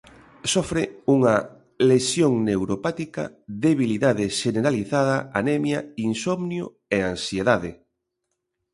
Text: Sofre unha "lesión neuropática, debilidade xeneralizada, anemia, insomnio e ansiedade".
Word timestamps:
Sofre 0.51 0.83
unha 1.15 1.35
"lesión 1.89 2.33
neuropática, 2.49 3.23
debilidade 3.65 4.25
xeneralizada, 4.41 5.17
anemia, 5.39 5.79
insomnio 6.09 6.65
e 6.95 6.97
ansiedade". 7.13 7.71